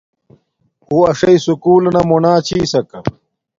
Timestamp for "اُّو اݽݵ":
0.89-1.35